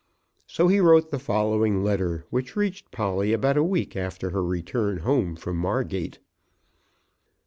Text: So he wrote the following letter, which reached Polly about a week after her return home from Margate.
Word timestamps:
So 0.47 0.67
he 0.67 0.79
wrote 0.79 1.11
the 1.11 1.19
following 1.19 1.83
letter, 1.83 2.25
which 2.31 2.55
reached 2.55 2.89
Polly 2.89 3.33
about 3.33 3.55
a 3.55 3.63
week 3.63 3.95
after 3.95 4.31
her 4.31 4.43
return 4.43 5.01
home 5.05 5.35
from 5.35 5.57
Margate. 5.57 6.17